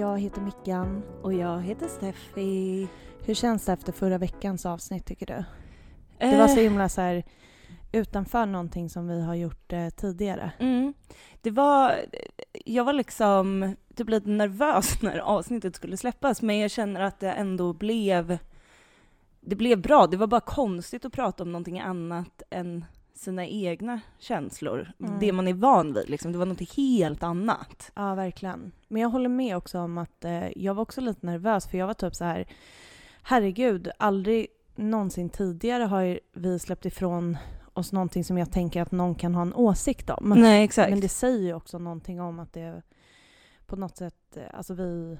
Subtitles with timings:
[0.00, 1.02] Jag heter Mickan.
[1.22, 2.88] Och jag heter Steffi.
[3.24, 5.44] Hur känns det efter förra veckans avsnitt tycker du?
[6.18, 7.22] Det var så Eh, himla så här
[7.92, 10.52] utanför någonting som vi har gjort eh, tidigare.
[10.58, 10.94] Mm.
[11.42, 11.94] Det var,
[12.52, 17.32] jag var liksom typ lite nervös när avsnittet skulle släppas, men jag känner att det
[17.32, 18.38] ändå blev,
[19.40, 20.06] det blev bra.
[20.06, 24.92] Det var bara konstigt att prata om någonting annat än sina egna känslor.
[25.00, 25.18] Mm.
[25.18, 26.32] Det man är van vid liksom.
[26.32, 27.92] Det var något helt annat.
[27.94, 28.72] Ja, verkligen.
[28.88, 31.86] Men jag håller med också om att eh, jag var också lite nervös för jag
[31.86, 32.46] var typ så här
[33.22, 34.46] herregud, aldrig
[34.76, 37.36] någonsin tidigare har vi släppt ifrån
[37.72, 40.34] oss någonting som jag tänker att någon kan ha en åsikt om.
[40.36, 40.90] Nej, exakt.
[40.90, 42.82] Men det säger ju också någonting om att det
[43.66, 45.18] på något sätt, eh, alltså vi,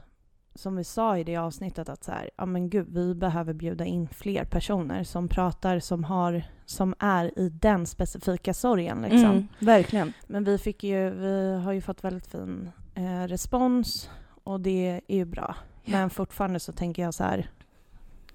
[0.54, 3.84] som vi sa i det avsnittet att så här, ja men gud, vi behöver bjuda
[3.84, 9.30] in fler personer som pratar, som har, som är i den specifika sorgen liksom.
[9.30, 10.12] Mm, verkligen.
[10.26, 14.10] Men vi fick ju, vi har ju fått väldigt fin eh, respons
[14.44, 15.56] och det är ju bra.
[15.84, 15.92] Ja.
[15.92, 17.50] Men fortfarande så tänker jag så här,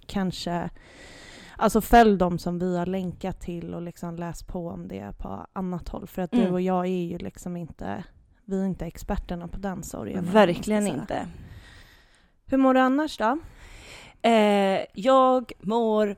[0.06, 0.70] kanske,
[1.58, 5.48] alltså följ dem som vi har länkat till och liksom läs på om det på
[5.54, 6.08] annat håll.
[6.08, 6.54] För att du Mm.
[6.54, 8.04] och jag är ju liksom inte,
[8.46, 10.26] vi är inte experterna på den sorgen.
[10.32, 11.28] Verkligen inte.
[12.48, 13.38] Hur mår du annars då?
[14.22, 16.16] Eh, jag mår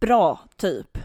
[0.00, 0.98] bra, typ.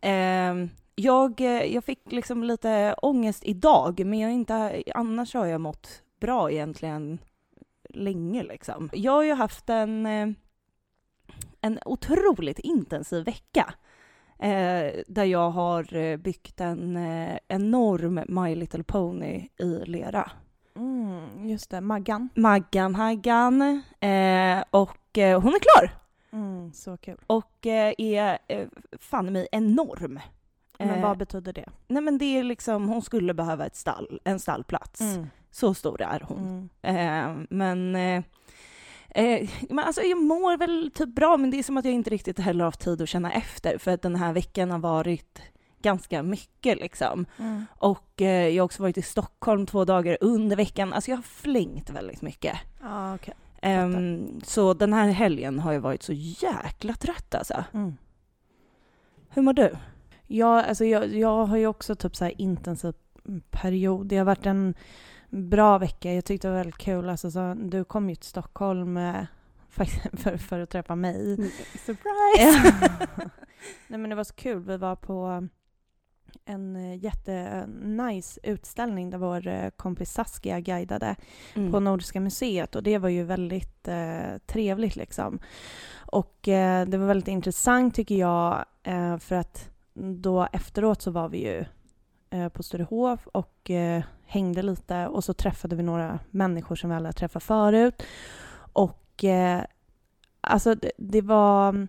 [0.00, 5.60] Ehm, eh, jag, jag fick liksom lite ångest idag, men jag inte, annars har jag
[5.60, 7.18] mått bra egentligen
[7.88, 8.42] länge.
[8.42, 8.90] Liksom.
[8.92, 10.28] Jag har ju haft en, eh,
[11.60, 13.74] en otroligt intensiv vecka.
[14.38, 20.30] Eh, där jag har eh, byggt en eh, enorm My Little Pony i lera.
[20.76, 22.28] Mm, just det, Maggan.
[22.34, 23.82] Maggan Haggan.
[24.00, 25.90] Eh, och eh, hon är klar!
[26.32, 27.18] Mm, så kul.
[27.26, 28.68] och eh, är eh,
[28.98, 30.20] fan mig enorm.
[30.78, 31.68] Men Eh, vad betyder det?
[31.88, 35.00] Nej men det är liksom, hon skulle behöva ett stall, en stallplats.
[35.00, 35.26] Mm.
[35.50, 36.70] Så stor är hon.
[36.82, 37.40] Mm.
[37.40, 38.22] Eh, men, eh,
[39.24, 42.10] eh, men alltså jag mår väl typ bra, men det är som att jag inte
[42.10, 45.42] riktigt heller har haft tid att känna efter, för att den här veckan har varit
[45.84, 47.26] ganska mycket liksom.
[47.38, 47.66] Mm.
[47.78, 50.92] Och eh, jag har också varit i Stockholm två dagar under veckan.
[50.92, 52.56] Alltså jag har flängt väldigt mycket.
[52.82, 53.34] Ja, okej.
[53.62, 57.64] Ehm, så den här helgen har jag varit så jäkla trött alltså.
[57.72, 57.96] Mm.
[59.28, 59.76] Hur mår du?
[60.26, 62.94] Ja, alltså jag, jag har ju också typ så intensiv
[63.50, 64.06] period.
[64.06, 64.74] Det har varit en
[65.30, 66.12] bra vecka.
[66.12, 67.08] Jag tyckte det var väldigt kul.
[67.08, 69.24] Alltså, så, du kom ju till Stockholm eh,
[69.68, 69.84] för,
[70.16, 71.36] för, för att träffa mig.
[71.86, 72.74] Surprise!
[73.88, 74.62] Nej men det var så kul.
[74.62, 75.48] Vi var på
[76.46, 81.16] en eh, jättenice utställning där vår eh, kompis Saskia guidade
[81.54, 81.72] Mm.
[81.72, 85.38] på Nordiska museet och det var ju väldigt eh, trevligt liksom.
[85.96, 91.28] Och eh, det var väldigt intressant tycker jag eh, för att då efteråt så var
[91.28, 91.64] vi ju
[92.30, 96.96] eh, på Sturehof och eh, hängde lite och så träffade vi några människor som vi
[96.96, 98.02] alla träffat förut.
[98.72, 99.62] Och eh,
[100.40, 101.88] alltså det, det var...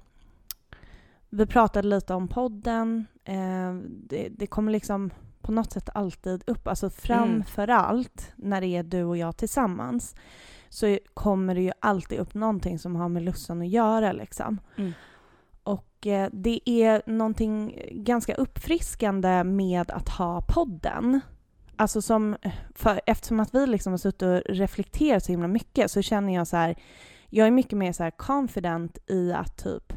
[1.35, 3.05] Vi pratade lite om podden.
[3.23, 5.09] Eh, det, det kommer liksom
[5.41, 6.67] på något sätt alltid upp.
[6.67, 10.15] Alltså framför allt när det är du och jag tillsammans
[10.69, 14.11] så kommer det ju alltid upp någonting som har med Lussan att göra.
[14.11, 14.59] Liksom.
[14.77, 14.91] Mm.
[15.63, 21.21] Och eh, det är någonting ganska uppfriskande med att ha podden.
[21.75, 22.35] Alltså som,
[22.75, 26.47] för, eftersom att vi liksom har suttit och reflekterat så himla mycket så känner jag
[26.47, 26.75] så här,
[27.29, 29.93] jag är mycket mer så här confident i att typ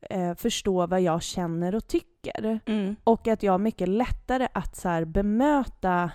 [0.00, 2.60] eh, förstå vad jag känner och tycker.
[2.66, 2.96] Mm.
[3.04, 6.10] Och att jag har mycket lättare att så här, bemöta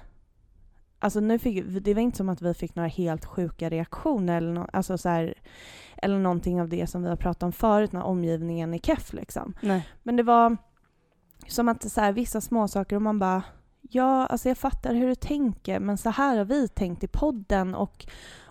[0.99, 4.53] Alltså nu fick, det var inte som att vi fick några helt sjuka reaktioner eller,
[4.53, 5.33] no, alltså så här,
[5.97, 9.53] eller någonting av det som vi har pratat om förut när omgivningen är keff liksom.
[9.61, 9.87] Nej.
[10.03, 10.57] Men det var
[11.47, 13.43] som att så här, vissa småsaker och man bara
[13.89, 17.75] Ja, alltså jag fattar hur du tänker men så här har vi tänkt i podden
[17.75, 18.05] och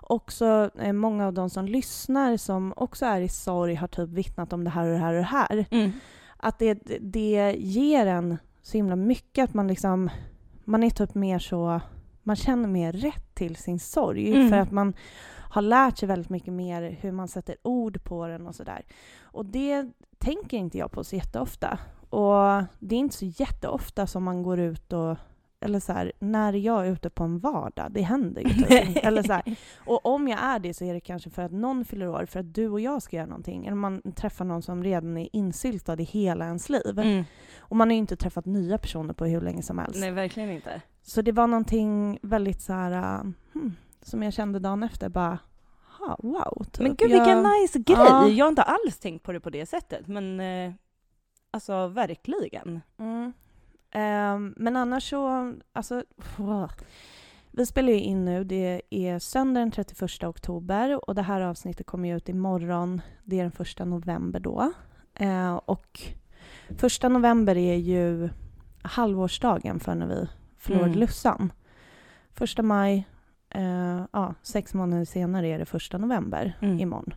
[0.08, 4.52] också eh, många av de som lyssnar som också är i sorg har typ vittnat
[4.52, 5.92] om det här och det här och det här Mm.
[6.36, 10.10] att det, det ger en så himla mycket att man liksom
[10.64, 11.80] man är typ mer så
[12.22, 14.50] man känner mer rätt till sin sorg Mm.
[14.50, 14.94] för att man
[15.50, 18.82] har lärt sig väldigt mycket mer hur man sätter ord på den och sådär.
[19.22, 21.78] Och det tänker inte jag på så jätteofta.
[22.10, 25.16] Och det är inte så jätteofta som man går ut och
[25.60, 29.04] eller så här, när jag är ute på en vardag, det händer ju typ.
[29.04, 29.42] Eller så här,
[29.76, 32.40] och om jag är det så är det kanske för att någon fyller år, för
[32.40, 33.66] att du och jag ska göra någonting.
[33.66, 36.98] Eller man träffar någon som redan är insyltad i hela ens liv.
[36.98, 37.24] Mm.
[37.58, 40.00] Och man har ju inte träffat nya personer på hur länge som helst.
[40.00, 40.82] Nej, verkligen inte.
[41.02, 45.38] Så det var någonting väldigt så här, uh, hmm, som jag kände dagen efter, bara,
[45.98, 46.64] ha, wow.
[46.64, 46.82] Typ.
[46.82, 47.96] Men gud jag, vilken nice grej!
[47.98, 48.28] Ja.
[48.28, 50.72] Jag har inte alls tänkt på det på det sättet, men eh,
[51.50, 52.80] alltså verkligen.
[52.98, 53.32] Mm.
[53.94, 56.04] Ehm, men annars så, alltså,
[56.36, 56.70] wow.
[57.50, 61.86] Vi spelar ju in nu, det är söndag den 31 oktober och det här avsnittet
[61.86, 64.72] kommer ju ut imorgon, det är den första november då.
[65.14, 66.00] Eh, och
[66.76, 68.28] första november är ju
[68.82, 71.00] halvårsdagen för när vi förlorade Mm.
[71.00, 71.52] Lussan.
[72.32, 73.06] Första maj,
[73.50, 76.80] eh, ja, sex månader senare är det första november Mm.
[76.80, 77.14] imorgon.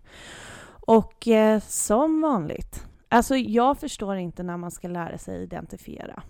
[0.88, 6.24] Och eh, som vanligt, alltså jag förstår inte när man ska lära sig identifiera.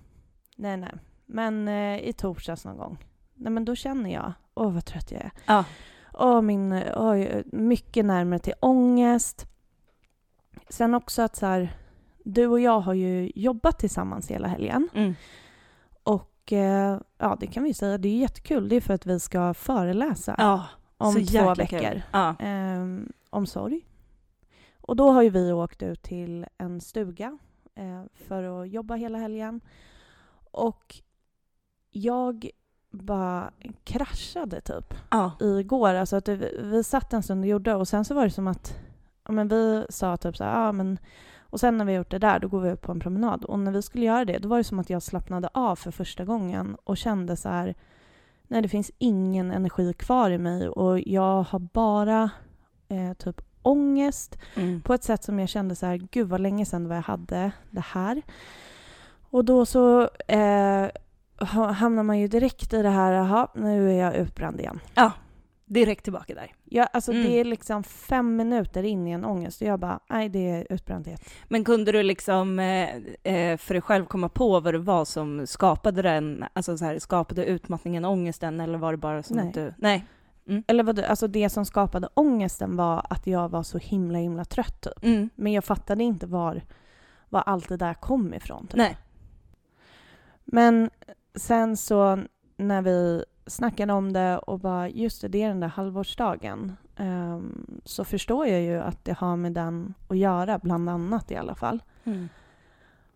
[0.57, 0.93] Nej, nej.
[1.25, 5.21] Men eh, i torsdags någon gång, nej men då känner jag, åh vad trött jag
[5.21, 5.31] är.
[5.45, 5.63] Ja.
[6.13, 9.45] Åh, min, oj, mycket närmare till ångest.
[10.69, 11.77] Sen också att så här,
[12.23, 14.89] du och jag har ju jobbat tillsammans hela helgen.
[14.93, 15.15] Mm.
[16.03, 18.69] Och eh, ja, det kan vi säga, det är jättekul.
[18.69, 20.65] Det är för att vi ska föreläsa Ja,
[20.97, 22.01] om två veckor.
[22.11, 22.35] Ja.
[22.39, 23.85] Ehm, om sorg.
[24.81, 27.37] Och då har ju vi åkt ut till en stuga
[27.75, 29.61] eh, för att jobba hela helgen.
[30.57, 30.95] Och
[31.91, 32.49] jag
[32.91, 33.51] bara
[33.83, 35.31] kraschade typ Ja.
[35.41, 35.93] igår.
[35.93, 38.47] Alltså att vi, vi satt en stund och gjorde och sen så var det som
[38.47, 38.77] att
[39.29, 40.99] men vi sa typ så här, ja men
[41.49, 43.45] och sen när vi gjort det där, då går vi ut på en promenad.
[43.45, 45.91] Och när vi skulle göra det, då var det som att jag slappnade av för
[45.91, 47.75] första gången och kände så här,
[48.47, 52.29] nej det finns ingen energi kvar i mig och jag har bara
[52.87, 54.81] eh, typ ångest Mm.
[54.81, 57.83] på ett sätt som jag kände så här, gud vad länge sedan jag hade det
[57.85, 58.21] här.
[59.29, 60.85] Och då så eh,
[61.39, 64.79] ha- hamnar man ju direkt i det här, jaha, nu är jag utbränd igen.
[65.65, 66.51] Direkt tillbaka där.
[66.65, 67.23] Ja, alltså Mm.
[67.23, 70.67] det är liksom fem minuter in i en ångest och jag bara, nej det är
[70.69, 71.29] utbrändhet.
[71.47, 72.89] Men kunde du liksom eh,
[73.23, 76.99] eh, för dig själv komma på vad det var som skapade den, alltså så här,
[76.99, 79.47] skapade utmattningen, ångesten, eller var det bara som Nej.
[79.47, 79.73] att du...
[79.77, 80.05] Nej.
[80.67, 84.81] Eller vad, alltså det som skapade ångesten var att jag var så himla himla trött
[84.81, 85.03] typ.
[85.03, 85.29] Mm.
[85.35, 86.61] Men jag fattade inte var,
[87.29, 88.67] var allt det där kom ifrån.
[88.67, 88.75] Typ.
[88.77, 88.97] Nej.
[90.47, 90.89] Men
[91.35, 92.19] sen så
[92.57, 97.81] när vi snackade om det och bara just det, det är den där halvårsdagen ehm,
[97.83, 101.55] så förstår jag ju att det har med den att göra, bland annat i alla
[101.55, 101.83] fall.
[102.03, 102.29] Mm.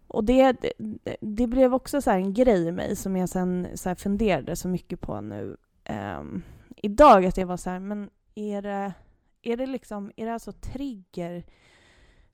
[0.07, 0.73] Och det, det,
[1.21, 4.67] det blev också så här en grej i mig som jag sen så funderade så
[4.67, 6.41] mycket på nu ehm,
[6.75, 7.25] idag.
[7.25, 8.93] Att jag var så här, men är det,
[9.41, 11.43] är det liksom, är det alltså trigger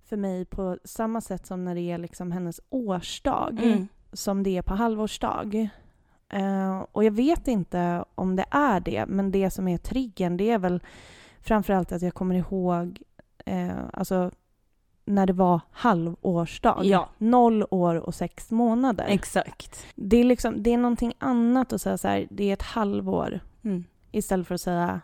[0.03, 3.59] för mig på samma sätt som när det är liksom hennes årsdag?
[3.63, 3.87] Mm.
[4.17, 5.69] Som det är på halvårsdag.
[6.29, 10.51] Eh, och jag vet inte om det är det, men det som är triggern det
[10.51, 10.83] är väl
[11.41, 13.01] framförallt att jag kommer ihåg
[13.45, 14.31] eh, alltså,
[15.05, 16.81] när det var halvårsdag.
[16.83, 17.09] Ja.
[17.17, 19.05] Noll år och sex månader.
[19.07, 19.85] Exakt.
[19.95, 23.39] det, är liksom, det är någonting annat att säga så här, det är ett halvår
[23.63, 23.83] Mm.
[24.11, 25.01] istället för att säga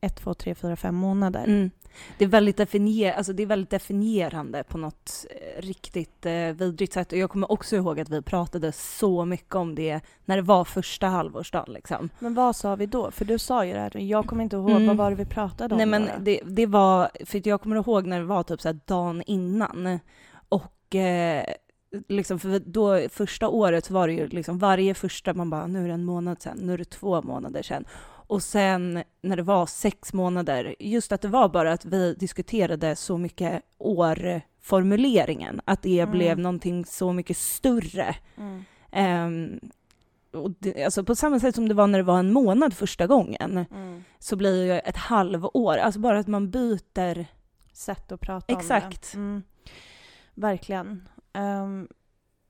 [0.00, 1.44] ett, två, tre, fyra, fem månader.
[1.44, 1.70] Mm.
[2.18, 6.92] Det, är väldigt definier- alltså det är väldigt definierande på något eh, riktigt eh, vidrigt
[6.92, 7.12] sätt.
[7.12, 10.64] Och jag kommer också ihåg att vi pratade så mycket om det när det var
[10.64, 11.72] första halvårsdagen.
[11.74, 12.08] Liksom.
[12.18, 13.10] Men vad sa vi då?
[13.10, 14.86] För du sa ju det här, jag kommer inte ihåg, Mm.
[14.86, 15.76] vad var det vi pratade om?
[15.76, 18.78] Nej men det, det var, för jag kommer ihåg när det var typ så här
[18.86, 19.98] dagen innan.
[20.48, 21.44] Och eh,
[22.08, 25.88] liksom för då första året var det ju liksom varje första man bara nu är
[25.88, 27.84] det en månad sedan, nu är det två månader sedan.
[28.30, 32.96] Och sen när det var sex månader, just att det var bara att vi diskuterade
[32.96, 36.10] så mycket årformuleringen, att det Mm.
[36.10, 38.16] blev någonting så mycket större.
[38.36, 38.64] Mm.
[38.92, 39.60] Ehm,
[40.32, 43.06] och det, alltså på samma sätt som det var när det var en månad första
[43.06, 44.04] gången, Mm.
[44.18, 47.26] så blir ju ett halvår, alltså bara att man byter
[47.72, 49.10] sätt att prata Exakt.
[49.14, 49.28] om det.
[49.28, 49.42] Mm.
[50.34, 51.08] Verkligen.
[51.32, 51.88] Ehm,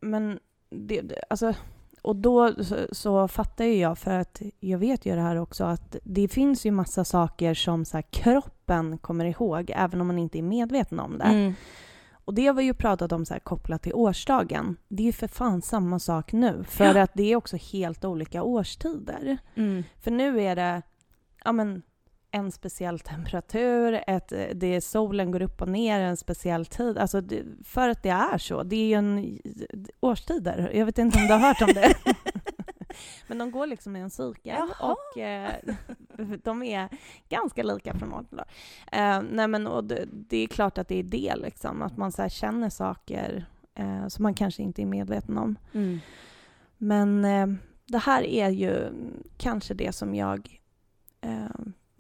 [0.01, 0.39] men
[0.71, 1.55] det, alltså,
[2.03, 5.65] och då så, så fattar ju jag, för att jag vet ju det här också,
[5.65, 10.19] att det finns ju massa saker som så här, kroppen kommer ihåg, även om man
[10.19, 11.25] inte är medveten om det.
[11.25, 11.55] Mm.
[12.25, 14.77] Och det har vi ju pratat om så här, kopplat till årsdagen.
[14.89, 17.03] Det är ju för fan samma sak nu, för Ja.
[17.03, 19.39] att det är också helt olika årstider.
[19.55, 19.85] Mm.
[20.01, 20.83] För nu är det
[21.45, 21.83] ja, men,
[22.31, 26.99] en speciell temperatur, ett, det solen går upp och ner en speciell tid.
[26.99, 28.63] Alltså det, för att det är så.
[28.63, 29.39] Det är ju en
[30.01, 30.71] årstider.
[30.75, 31.95] Jag vet inte om du har hört om det.
[33.27, 34.95] Men de går liksom i en cykel Jaha.
[34.95, 35.53] och eh,
[36.45, 36.89] de är
[37.29, 38.47] ganska lika från år till år.
[38.93, 42.13] Eh, nej men, och det, det är klart att det är det, liksom, att man
[42.13, 45.59] så känner saker eh, som man kanske inte är medveten om.
[45.73, 45.99] Mm.
[46.77, 47.47] Men eh,
[47.87, 48.93] det här är ju
[49.37, 50.61] kanske det som jag...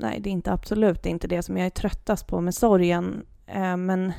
[0.00, 2.54] Nej, det är inte absolut det är inte det som jag är tröttast på med
[2.54, 3.26] sorgen.
[3.46, 4.12] Eh, men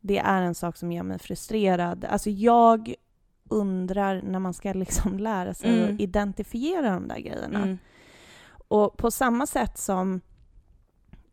[0.00, 2.04] det är en sak som gör mig frustrerad.
[2.04, 2.94] Alltså jag
[3.48, 5.94] undrar när man ska liksom lära sig Mm.
[5.94, 7.62] att identifiera de där grejerna.
[7.62, 7.78] Mm.
[8.68, 10.20] Och på samma sätt som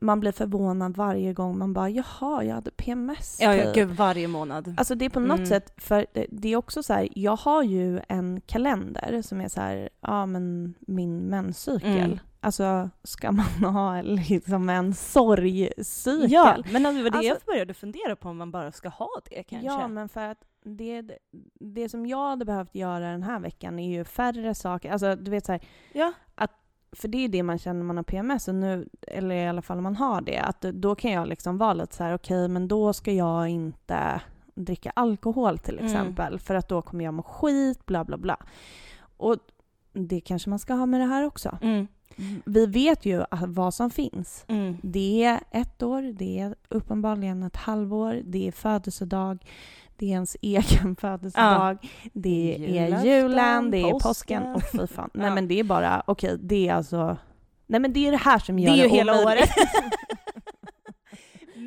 [0.02, 3.38] man blir förvånad varje gång man bara jaha, jag hade PMS.
[3.42, 3.76] Ja, ja typ.
[3.76, 4.74] gud, varje månad.
[4.78, 5.50] Alltså det är på något Mm.
[5.50, 9.48] sätt, för det, det är också så här, jag har ju en kalender som är
[9.50, 11.98] så här, ja men min menscykel.
[11.98, 12.20] Mm.
[12.42, 16.26] Alltså ska man ha liksom en sorgcykel?
[16.32, 18.90] Ja, men alltså, det var det Alltså- jag började fundera på om man bara ska
[18.90, 19.68] ha det kanske.
[19.68, 21.18] Ja, men för att det,
[21.60, 24.92] det som jag hade behövt göra den här veckan är ju färre saker.
[24.92, 25.62] Alltså du vet så här,
[25.94, 26.14] Ja.
[26.92, 29.62] för det är det man känner när man har PMS, och nu, eller i alla
[29.62, 32.48] fall om man har det, att då kan jag liksom vara lite så här, okej,
[32.48, 34.22] men då ska jag inte
[34.56, 35.86] dricka alkohol till Mm.
[35.86, 38.38] exempel, för att då kommer jag må skit, bla bla bla.
[39.18, 39.36] Och
[39.94, 41.58] det kanske man ska ha med det här också.
[41.62, 41.88] Mm.
[42.46, 44.46] Vi vet ju att vad som finns.
[44.48, 44.78] Mm.
[44.84, 49.46] Det är ett år, det är uppenbarligen ett halvår, det är födelsedag,
[49.98, 51.78] det är ens egen födelsedag,
[52.14, 54.44] det är julen, det är påsken.
[54.56, 55.10] Och fy fan.
[55.14, 55.36] Nej Ja.
[55.36, 57.18] men det är bara, okej, det är alltså...
[57.68, 59.50] Nej men det är det här som Det gör är det, ju hela året.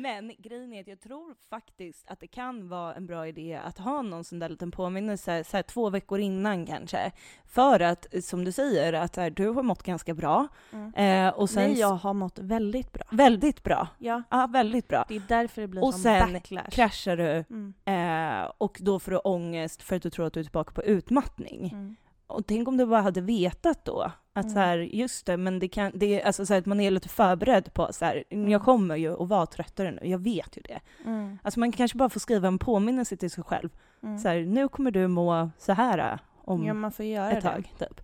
[0.03, 3.77] Men grejen är att jag tror faktiskt att det kan vara en bra idé att
[3.77, 7.11] ha någon sån där liten påminnelse så här, två veckor innan kanske.
[7.45, 10.47] För att, som du säger, att här, du har mått ganska bra.
[10.73, 10.93] Mm.
[11.27, 13.03] Eh, och sen Nej, jag har mått väldigt bra.
[13.11, 13.87] väldigt bra.
[13.97, 15.05] Ja, Ja, väldigt bra.
[15.09, 16.69] det är därför det blir Och sen backlash.
[16.71, 17.73] Kraschar du Mm.
[17.85, 20.83] eh, och då får du ångest för att du tror att du är tillbaka på
[20.83, 21.69] utmattning.
[21.73, 21.95] Mm.
[22.33, 24.01] Och tänk om du bara hade vetat då
[24.33, 24.53] att Mm.
[24.53, 26.91] så här, just det, men det kan, det är alltså så här, att man är
[26.91, 28.49] lite förberedd på så här, Mm.
[28.49, 30.79] jag kommer ju att vara tröttare nu, jag vet ju det.
[31.05, 31.39] Mm.
[31.43, 33.69] Alltså man kanske bara får skriva en påminnelse till sig själv.
[34.03, 34.17] Mm.
[34.19, 37.49] Så här, nu kommer du må så här om Ja, man får göra ett det.
[37.49, 37.73] tag.
[37.79, 38.01] Typ.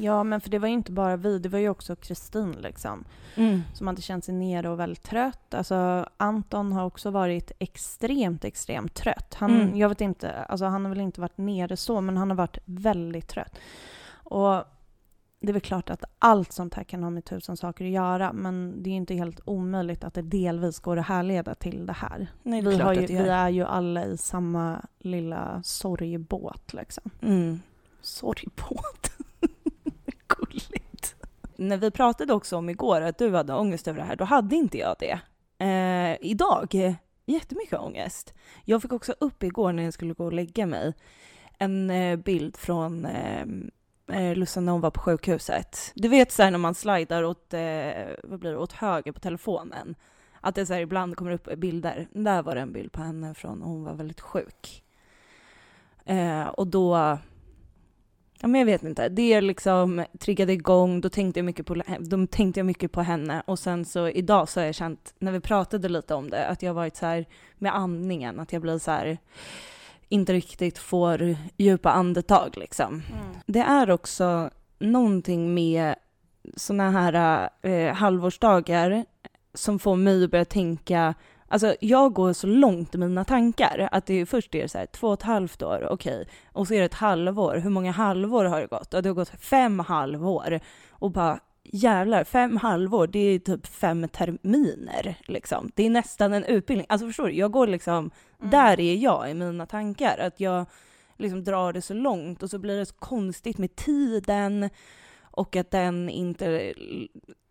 [0.00, 3.04] Ja, men för det var ju inte bara vi, det var ju också Kristin liksom.
[3.34, 3.62] Mm.
[3.74, 5.54] som hade känt sig nere och väldigt trött.
[5.54, 9.34] Alltså Anton har också varit extremt, extremt trött.
[9.34, 9.76] Han, Mm.
[9.76, 12.58] Jag vet inte, alltså han har väl inte varit nere så, men han har varit
[12.64, 13.58] väldigt trött.
[14.10, 14.64] Och
[15.40, 18.32] det är väl klart att allt sånt här kan ha med tusen saker att göra,
[18.32, 21.92] men det är ju inte helt omöjligt att det delvis går att härleda till det
[21.92, 22.26] här.
[22.42, 27.10] Nej, det är Vi, har ju, vi är ju alla i samma lilla sorgbåt liksom.
[27.22, 27.60] Mm.
[28.00, 29.10] Sorgbåt.
[31.58, 34.56] När vi pratade också om igår att du hade ångest över det här, då hade
[34.56, 35.20] inte jag det.
[35.64, 36.96] Eh, idag,
[37.26, 38.34] jättemycket ångest.
[38.64, 40.94] Jag fick också upp igår när jag skulle gå och lägga mig
[41.58, 43.42] en eh, bild från eh,
[44.12, 45.92] eh Lussan när hon var på sjukhuset.
[45.94, 49.20] Du vet så här när man slidar åt, eh, vad blir det, åt höger på
[49.20, 49.94] telefonen.
[50.40, 52.08] Att det så här ibland kommer upp bilder.
[52.12, 54.84] Där var det en bild på henne från när hon var väldigt sjuk.
[56.04, 57.18] Eh, och då...
[58.40, 59.08] Ja, men jag vet inte.
[59.08, 61.00] Det liksom triggade igång.
[61.00, 63.42] Då tänkte, jag mycket på, då tänkte jag mycket på henne.
[63.46, 66.62] Och sen så idag så har jag känt, när vi pratade lite om det, att
[66.62, 67.26] jag varit så här
[67.58, 68.40] med andningen.
[68.40, 69.18] Att jag blir så här,
[70.08, 73.02] inte riktigt får djupa andetag liksom.
[73.46, 75.94] Det är också någonting med
[76.56, 79.04] såna här eh, halvårsdagar
[79.54, 81.14] som får mig att börja tänka
[81.48, 84.78] Alltså jag går så långt i mina tankar att det är först är det så
[84.78, 87.56] här två och ett halvt år, okej, och så är det ett halvår.
[87.56, 88.94] Hur många halvår har det gått?
[88.94, 90.60] Och det har gått fem halvår.
[90.90, 95.70] Och bara jävlar, fem halvår, det är typ fem terminer liksom.
[95.74, 96.86] Det är nästan en utbildning.
[96.88, 97.32] Alltså förstår du?
[97.32, 98.50] Jag går liksom, Mm.
[98.50, 100.18] där är jag i mina tankar.
[100.18, 100.66] Att jag
[101.16, 104.70] liksom drar det så långt och så blir det så konstigt med tiden
[105.20, 106.74] och att den inte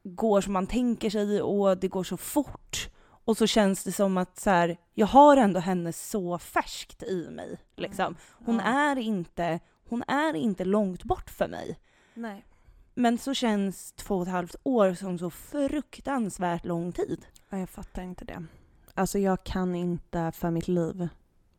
[0.04, 2.90] går som man tänker sig och det går så fort.
[3.28, 7.30] Och så känns det som att så här, jag har ändå henne så färskt i
[7.30, 7.58] mig.
[7.76, 8.16] Liksom.
[8.46, 8.66] Hon, Mm.
[8.74, 8.92] Ja.
[8.92, 11.80] är inte, hon är inte långt bort för mig.
[12.14, 12.46] Nej.
[12.94, 17.26] Men så känns två och ett halvt år som så fruktansvärt lång tid.
[17.50, 18.46] Ja, jag fattar inte det.
[18.94, 21.08] Alltså jag kan inte för mitt liv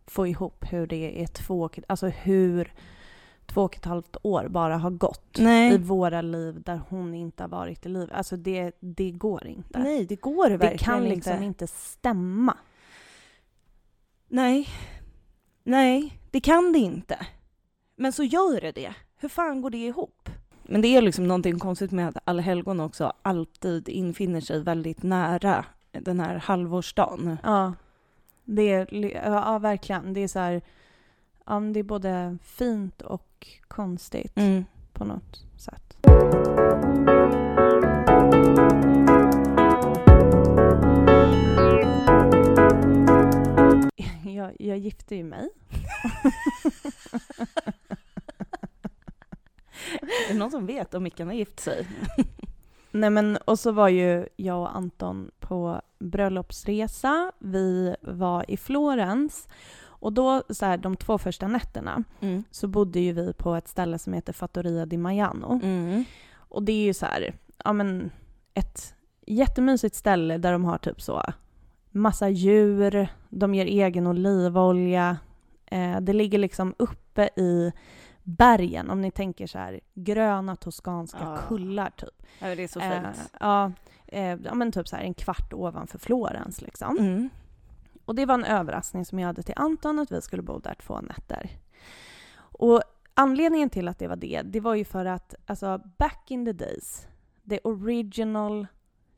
[0.07, 2.73] få ihop hur det är två, alltså hur
[3.49, 7.43] två och ett halvt år bara har gått i Nej, våra liv där hon inte
[7.43, 8.13] har varit i livet.
[8.13, 9.79] Alltså det, det går inte.
[9.79, 11.45] nej det går verkligen det kan liksom inte.
[11.45, 12.57] inte stämma.
[14.29, 14.69] Nej.
[15.65, 17.27] Nej, det kan det inte.
[17.97, 18.95] Men så gör det det.
[19.17, 20.29] Hur fan går det ihop?
[20.63, 25.65] Men det är liksom någonting konstigt med att allhelgon också alltid infinner sig väldigt nära
[25.93, 27.39] den här halvårsdagen.
[27.43, 27.73] Ja,
[28.45, 30.15] det är, ja verkligen.
[30.15, 30.63] Det är så här,
[31.47, 33.28] ja, det är både fint och
[33.69, 34.65] konstigt Mm.
[34.93, 35.97] på något sätt.
[44.25, 45.49] Jag, jag gifte ju mig.
[50.01, 51.87] Är det någon som vet om Mickan har gift sig?
[52.91, 57.33] Nej men och så var ju jag och Anton på bröllopsresa.
[57.39, 59.49] Vi var i Florens
[60.01, 62.45] och då så här, de två första nätterna Mm.
[62.51, 65.61] så bodde ju vi på ett ställe som heter Fattoria di Maiano.
[65.63, 66.05] Mm.
[66.37, 68.11] Och det är ju så här, ja men
[68.55, 68.95] ett
[69.27, 71.23] jättemysigt ställe där de har typ så
[71.91, 75.17] massa djur, de gör egen olivolja.
[75.67, 77.73] Eh, det ligger liksom uppe i
[78.23, 81.39] bergen, om ni tänker så här gröna toskanska Ja.
[81.49, 82.23] kullar typ.
[82.39, 83.33] Ja, det är så Eh, fint.
[83.41, 83.73] ja,
[84.07, 86.99] eh, ja, men typ så här en kvart ovanför Florens liksom.
[86.99, 87.29] Mm.
[88.09, 90.75] Och det var en överraskning som jag hade till Anton att vi skulle bo där
[90.75, 91.51] två nätter.
[92.39, 92.83] Och
[93.15, 96.53] anledningen till att det var det, det var ju för att alltså back in the
[96.53, 97.07] days,
[97.49, 98.67] the original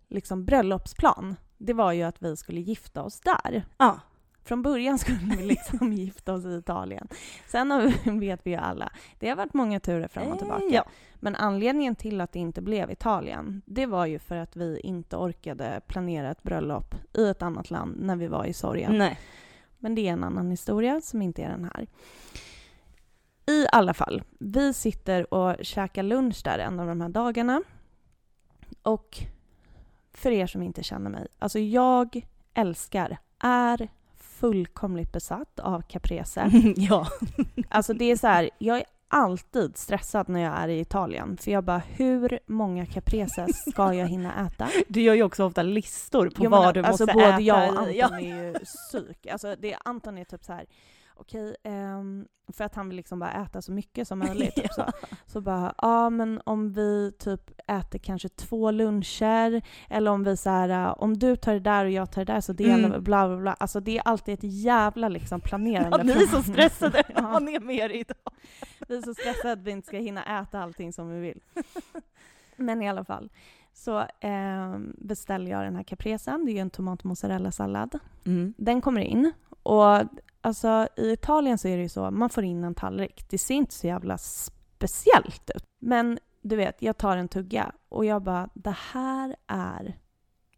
[0.09, 3.67] liksom bröllopsplan, det var ju att vi skulle gifta oss där.
[3.79, 4.01] Ja.
[4.45, 7.09] Från början skulle vi liksom gifta oss i Italien.
[7.49, 10.65] Sen har vi, vet vi ju alla, det har varit många turer fram och tillbaka.
[10.65, 10.85] Eh, Ja.
[11.23, 15.17] Men anledningen till att det inte blev Italien, det var ju för att vi inte
[15.17, 18.99] orkade planera ett bröllop i ett annat land när vi var i sorgen.
[18.99, 19.19] Nej.
[19.79, 21.87] Men det är en annan historia som inte är den här.
[23.47, 27.63] I alla fall, vi sitter och käkar lunch där en av de här dagarna.
[28.83, 29.19] Och
[30.13, 33.89] för er som inte känner mig, alltså jag älskar, är
[34.41, 36.51] fullkomligt besatt av caprese.
[36.77, 37.07] ja.
[37.69, 41.37] Alltså det är så här, jag är alltid stressad när jag är i Italien.
[41.37, 44.69] För jag bara, hur många capreses ska jag hinna äta?
[44.89, 47.41] Du gör ju också ofta listor på Jo, men vad du alltså måste både äta.
[47.41, 47.95] jag och Anton.
[47.97, 48.19] Ja.
[48.19, 49.27] är ju psyk.
[49.27, 50.65] Alltså det, Anton är typ så här,
[51.21, 54.55] okej, ehm, för att han vill liksom bara äta så mycket som möjligt.
[54.55, 54.85] Typ så.
[55.27, 60.51] så bara, ja men om vi typ äter kanske två luncher, eller om vi så
[60.51, 63.05] här, äh, om du tar det där och jag tar det där så delar Mm.
[63.05, 63.53] bla bla bla.
[63.53, 65.97] Alltså det är alltid ett jävla liksom planerande.
[65.99, 67.03] Ja, ni är så stressade.
[67.15, 67.21] ja.
[67.21, 68.33] Han är med er idag.
[68.89, 71.41] Vi är så stressade att vi inte ska hinna äta allting som vi vill.
[72.57, 73.31] Men i alla fall.
[73.73, 76.45] Så eh, beställer jag den här capresen.
[76.45, 77.99] Det är ju en tomat mozzarella-sallad.
[78.27, 78.55] Mm.
[78.57, 79.33] Den kommer in.
[79.63, 80.03] Och
[80.41, 83.25] alltså, i Italien så är det ju så, man får in en tallrik.
[83.29, 85.65] Det ser inte så jävla speciellt ut.
[85.79, 89.99] Men du vet, jag tar en tugga och jag bara, det här är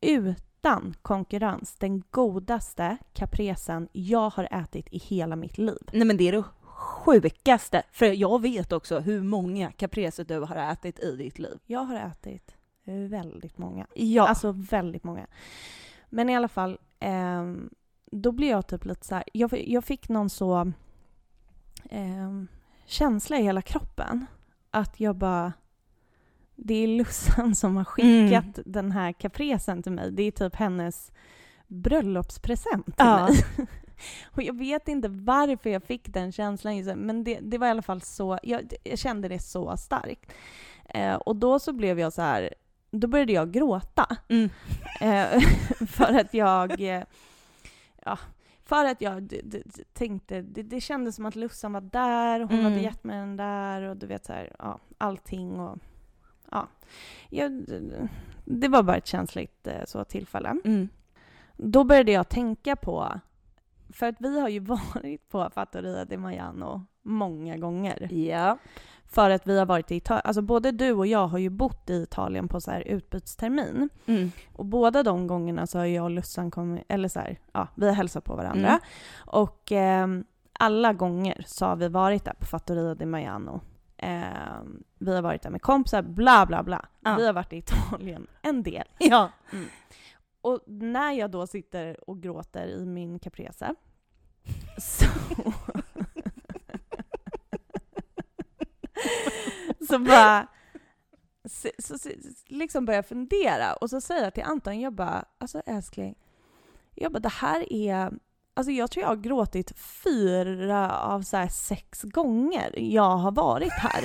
[0.00, 5.88] utan konkurrens den godaste capresen jag har ätit i hela mitt liv.
[5.92, 7.82] Nej men det är det sjukaste.
[7.92, 11.58] För jag vet också hur många caprese du har ätit i ditt liv.
[11.66, 13.86] Jag har ätit väldigt många.
[13.94, 14.28] Ja.
[14.28, 15.26] Alltså väldigt många.
[16.10, 17.70] Men i alla fall, ehm,
[18.12, 20.72] då blir jag typ lite så här, jag, jag fick någon så
[21.90, 22.48] ehm,
[22.86, 24.26] känsla i hela kroppen
[24.70, 25.52] att jag bara,
[26.56, 30.10] det är Lussan som har skickat den här capresen till mig.
[30.12, 31.12] Det är typ hennes
[31.66, 33.28] bröllopspresent till Ja.
[33.28, 33.44] mig.
[34.24, 37.82] Och jag vet inte varför jag fick den känslan, men det, det var i alla
[37.82, 40.32] fall så, jag, jag kände det så starkt.
[40.88, 42.54] Eh, och då så blev jag så här,
[42.90, 44.16] då började jag gråta.
[44.28, 44.50] Mm.
[45.00, 45.40] Eh,
[45.86, 46.80] för att jag...
[48.04, 48.18] Ja,
[48.64, 49.62] för att jag d- d-
[49.92, 52.64] tänkte, det, det kändes som att Lussan var där, hon Mm.
[52.64, 55.78] hade gett mig den där och du vet så här, ja, allting och...
[56.50, 56.68] Ja.
[57.30, 57.64] Jag,
[58.44, 60.56] det var bara ett känsligt eh, så tillfälle.
[60.64, 60.88] Mm.
[61.56, 63.20] Då började jag tänka på,
[63.92, 64.60] för att vi har ju
[64.94, 68.12] varit på Fattoria di Maiano många gånger.
[68.12, 68.58] Ja.
[69.12, 71.90] För att vi har varit i Italien, alltså både du och jag har ju bott
[71.90, 73.88] i Italien på så här utbytstermin.
[74.06, 74.32] Mm.
[74.52, 77.86] Och båda de gångerna så har jag och Lussan kommit, eller så här, ja, vi
[77.86, 78.68] har hälsat på varandra.
[78.68, 78.80] Mm.
[79.16, 83.60] Och ehm, alla gånger så har vi varit där på Fattoria di Maiano.
[83.96, 86.86] Ehm, vi har varit där med kompisar, bla bla bla.
[87.00, 87.16] Ja.
[87.16, 88.86] Vi har varit i Italien en del.
[88.98, 89.30] Ja.
[90.40, 93.74] Och när jag då sitter och gråter i min caprese
[94.78, 95.06] så...
[99.88, 100.46] så bara...
[101.48, 102.08] Så, så, så,
[102.46, 106.14] liksom börjar jag fundera och så säger jag till Anton, jag bara, alltså älskling,
[106.94, 108.12] jag bara det här är,
[108.54, 114.04] alltså jag tror jag har gråtit fyra av så sex gånger jag har varit här.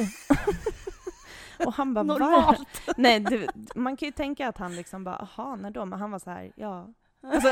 [1.66, 2.04] och han bara?
[2.04, 2.82] Normalt.
[2.98, 5.86] Nej, det, man kan ju tänka att han liksom bara, jaha, när då?
[5.86, 6.94] Men han var så här, ja.
[7.24, 7.50] Alltså,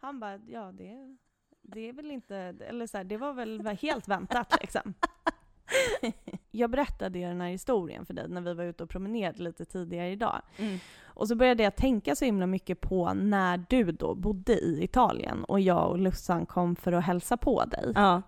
[0.00, 1.16] han bara, ja det,
[1.74, 2.36] det är väl inte,
[2.68, 4.94] eller så här, det var väl helt väntat liksom.
[6.50, 9.64] Jag berättade ju den här historien för dig när vi var ute och promenerade lite
[9.64, 10.42] tidigare idag.
[10.56, 10.78] Mm.
[11.04, 15.44] Och så började jag tänka så himla mycket på när du då bodde i Italien
[15.44, 17.92] och jag och Lussan kom för att hälsa på dig.
[17.94, 18.22] Ja.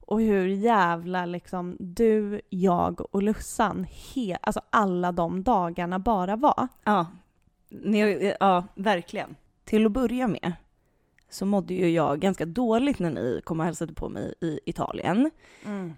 [0.00, 6.68] Och hur jävla liksom du, jag och Lussan, he- alltså alla de dagarna bara var.
[6.84, 7.06] Ja.
[7.68, 9.36] Ni, ja, verkligen.
[9.64, 10.52] Till att börja med
[11.34, 15.30] så mådde ju jag ganska dåligt när ni kom och hälsade på mig i Italien.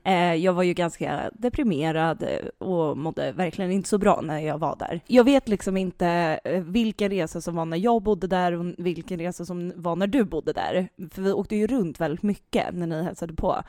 [0.04, 2.24] Eh, jag var ju ganska deprimerad
[2.58, 5.00] och mådde verkligen inte så bra när jag var där.
[5.06, 9.18] Jag vet liksom inte eh, vilka resor som var när jag bodde där och vilken
[9.18, 10.88] resa som var när du bodde där.
[11.10, 13.62] För vi åkte ju runt väldigt mycket när ni hälsade på.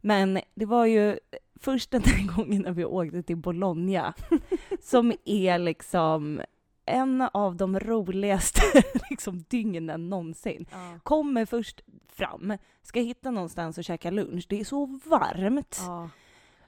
[0.00, 1.18] Men det var ju
[1.60, 4.14] först den här gången när vi åkte till Bologna,
[4.82, 6.40] som är liksom
[6.86, 8.60] en av de roligaste
[9.10, 10.66] liksom, dygnen någonsin.
[10.70, 10.98] Ja.
[11.02, 14.46] Kommer först fram, ska hitta någonstans och käka lunch.
[14.48, 15.80] Det är så varmt.
[15.86, 16.10] Ja.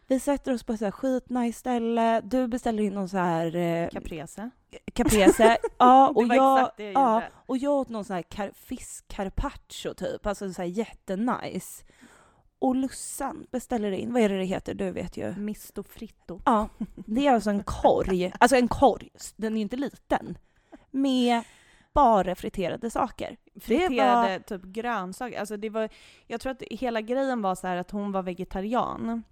[0.07, 2.21] Vi sätter oss på ett skitnice ställe.
[2.21, 4.51] Du beställer in någon så här eh, Caprese.
[4.93, 5.57] caprese.
[5.79, 10.27] ja, och det var jag, ja, och jag åt någon sån här kar- fiskcarpaccio typ,
[10.27, 11.85] alltså så här jättenice.
[12.65, 14.75] Och Lussan beställer in, vad är det det heter?
[14.75, 15.35] Du vet ju.
[15.37, 16.41] Misto fritto.
[16.45, 20.39] Ja, det är alltså en korg, alltså en korg, den är ju inte liten,
[20.91, 21.43] med
[21.95, 23.37] bara friterade saker.
[23.61, 25.41] Friterade typ grönsaker.
[25.41, 25.89] Alltså det var,
[26.27, 29.23] jag tror att hela grejen var så att hon var vegetarian.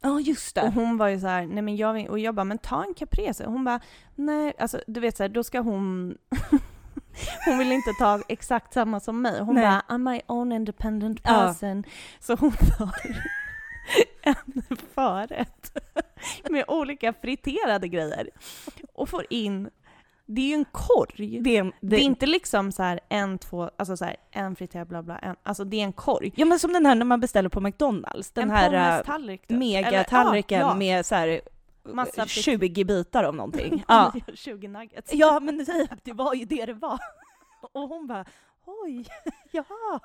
[0.00, 0.70] Ja, just Och det.
[0.70, 3.44] hon var ju så här, nej men jag och jag bara, men ta en caprese.
[3.46, 3.80] Hon bara,
[4.14, 6.18] nej, alltså du vet så här, då ska hon
[7.44, 9.40] Hon vill inte ta exakt samma som mig.
[9.40, 9.64] Hon Nej.
[9.64, 11.30] bara, I'm my own independent Ja.
[11.30, 11.84] person.
[12.20, 12.90] Så hon tar
[14.22, 14.34] en
[14.94, 15.72] förrätt
[16.50, 18.30] med olika friterade grejer
[18.94, 19.70] och får in,
[20.26, 21.40] det är ju en korg.
[21.40, 24.56] Det är, en- Det är inte liksom så här en, två, alltså så här en
[24.56, 26.32] friterad bla bla, en, alltså det är en korg.
[26.36, 29.46] Ja men som den här när man beställer på McDonalds, den en här äh, pommes-tallrik
[29.46, 29.58] typ.
[29.58, 31.40] megatallriken Eller, ja, med så här
[31.94, 33.84] Massa frit- 20 bitar av någonting.
[33.88, 34.12] ja.
[34.26, 34.34] ja.
[34.34, 35.14] 20 nuggets.
[35.14, 36.98] ja men typ, det var ju det det var.
[37.72, 38.24] Och hon bara
[38.64, 39.06] oj,
[39.50, 40.00] jaha.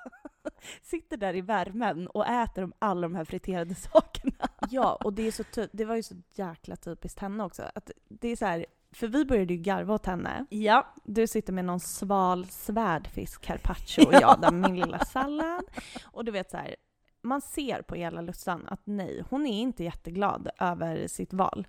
[0.81, 4.49] Sitter där i värmen och äter alla de här friterade sakerna.
[4.69, 7.63] Ja, och det, är så det var ju så jäkla typiskt henne också.
[7.75, 10.45] Att det är så här, för vi började ju garva åt henne.
[10.49, 10.93] Ja.
[11.03, 15.65] Du sitter med någon sval svärdfisk carpaccio och jag där med min lilla sallad.
[16.05, 16.75] Och du vet så här,
[17.23, 21.67] man ser på hela Lussan att nej, hon är inte jätteglad över sitt val.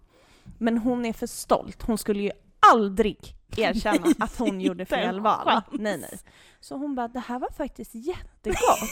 [0.58, 1.82] Men hon är för stolt.
[1.82, 2.30] Hon skulle ju
[2.72, 5.44] aldrig erkänna Nej, att hon gjorde fel val.
[5.44, 5.64] chans.
[5.70, 6.18] Nej, nej.
[6.60, 8.90] Så hon bara, det här var faktiskt jättegott.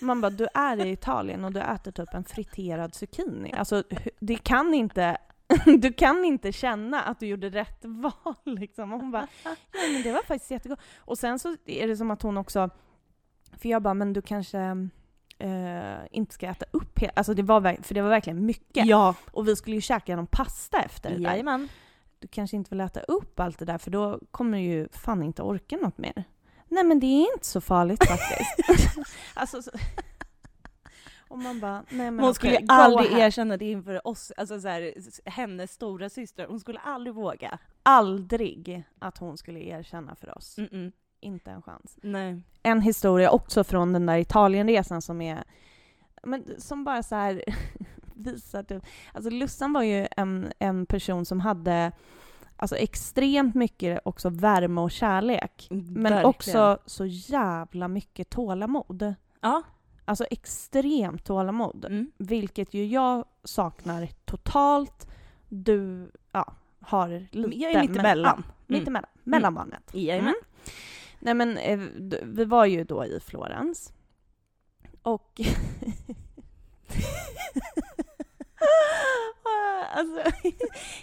[0.00, 3.52] Man bara, du är i Italien och du äter typ en friterad zucchini.
[3.52, 3.82] Alltså,
[4.20, 5.16] det kan inte...
[5.78, 8.92] Du kan inte känna att du gjorde rätt val liksom.
[8.92, 9.50] Och hon bara, ja
[9.92, 10.80] men det var faktiskt jättegott.
[10.98, 12.70] Och sen så är det som att hon också,
[13.52, 14.88] för jag bara, men du kanske
[15.40, 18.86] eh, inte ska äta upp hela, alltså det var, för det var verkligen mycket.
[18.86, 19.14] Ja.
[19.32, 21.30] Och vi skulle ju käka någon pasta efter det där.
[21.30, 21.68] Jajamän.
[22.18, 25.22] Du kanske inte vill äta upp allt det där för då kommer du ju fan
[25.22, 26.24] inte orka något mer.
[26.68, 28.78] Nej men det är inte så farligt faktiskt.
[29.34, 29.70] alltså, så...
[31.28, 33.26] Och man bara, nej men Hon skulle go aldrig ahead.
[33.26, 36.46] erkänna det inför oss, alltså så här, hennes stora syster.
[36.46, 37.58] Hon skulle aldrig våga.
[37.82, 40.58] Aldrig att hon skulle erkänna för oss.
[40.58, 40.92] Mm-mm.
[41.20, 41.98] Inte en chans.
[42.02, 42.42] Nej.
[42.62, 45.44] en historia också från den där Italienresan som är
[46.22, 47.42] men som bara så här
[48.14, 51.92] visar typ, alltså Lussan var ju en, en person som hade
[52.56, 55.66] alltså extremt mycket också värme och kärlek.
[55.70, 56.24] Men Verkligen.
[56.24, 59.14] också så jävla mycket tålamod.
[59.40, 59.62] Ja.
[60.04, 61.84] Alltså extremt tålamod.
[61.84, 62.10] Mm.
[62.18, 65.08] Vilket ju jag saknar totalt.
[65.48, 67.58] Du, ja, har lite.
[67.58, 68.42] Jag är mitt emellan.
[68.46, 69.10] Ja, mitt emellan.
[69.24, 69.90] Mellanbarnet.
[69.92, 70.28] Jajamän.
[70.28, 70.40] Mm.
[71.20, 71.78] Nej men eh,
[72.22, 73.92] vi var ju då i Florens.
[75.02, 75.40] Och...
[79.94, 80.22] alltså,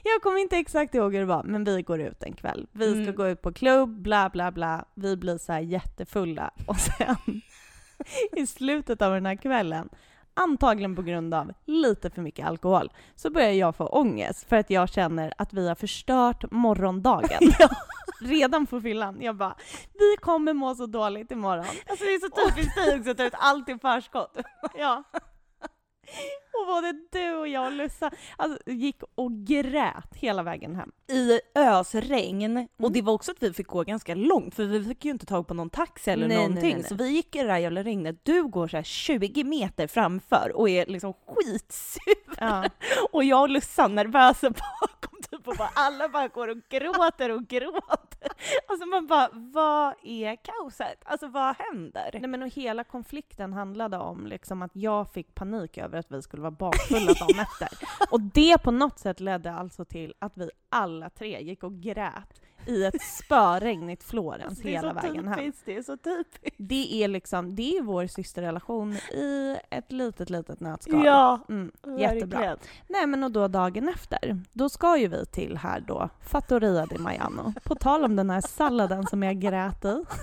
[0.04, 2.68] jag kommer inte exakt ihåg hur det var, men vi går ut en kväll.
[2.72, 3.16] Vi ska Mm.
[3.16, 4.86] gå ut på klubb, bla bla bla.
[4.94, 6.52] Vi blir så här jättefulla.
[6.68, 7.42] Och sen
[8.32, 9.90] i slutet av den här kvällen,
[10.34, 14.70] antagligen på grund av lite för mycket alkohol, så börjar jag få ångest för att
[14.70, 17.40] jag känner att vi har förstört morgondagen.
[18.20, 19.22] Redan på fyllan.
[19.22, 19.56] Jag bara,
[19.94, 21.66] vi kommer må så dåligt imorgon.
[21.90, 24.38] Alltså det är så typiskt dig också att ta ut allt i förskott.
[24.78, 25.04] Ja.
[26.62, 30.92] Och både du och jag och Lussa alltså, gick och grät hela vägen hem.
[31.08, 32.58] I ösregn.
[32.58, 32.94] Och Mm.
[32.94, 35.48] det var också att vi fick gå ganska långt för vi fick ju inte tag
[35.48, 36.62] på någon taxi eller Nej, någonting.
[36.64, 36.84] nej, nej.
[36.84, 38.20] Så vi gick i det där jävla regnet.
[38.26, 42.36] Du går så här 20 meter framför och är liksom skitsur.
[42.40, 42.66] Ja.
[43.12, 45.17] Och jag och Lussan nervösa bakom
[45.48, 48.32] och bara alla bara går och gråter och gråter.
[48.68, 50.98] Alltså man bara, vad är kaoset?
[51.06, 52.10] Alltså vad händer?
[52.14, 56.22] Nej, men och hela konflikten handlade om liksom att jag fick panik över att vi
[56.22, 57.70] skulle vara bakfulla dagen efter.
[58.12, 62.42] Och det på något sätt ledde alltså till att vi alla tre gick och grät
[62.68, 65.52] i ett spöregnigt Florens är hela så vägen hem.
[65.66, 66.56] det är så typiskt.
[66.58, 71.06] Det är liksom, det är vår systerrelation i ett litet, litet nötskal.
[71.06, 72.40] Ja, Mm, jättebra.
[72.40, 72.58] verkligen.
[72.88, 76.98] Nej men och då dagen efter, då ska ju vi till här då, Fattoria di
[76.98, 77.54] Maiano.
[77.64, 80.04] På tal om den här salladen som jag grät i.